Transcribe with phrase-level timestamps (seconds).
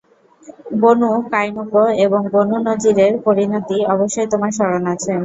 [0.81, 5.13] বনূ কায়নূকা এবং বনু নযীরের পরিণতি অবশ্যই তোমার স্মরণ আছে।